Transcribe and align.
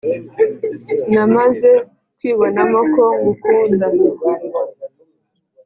namaze 1.11 1.71
kwibonamo 2.17 2.79
ko 2.93 3.03
ngukunda 3.21 3.87